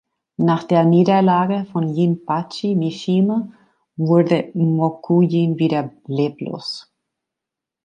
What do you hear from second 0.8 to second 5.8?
Niederlage von Jinpachi Mishima wurde Mokujin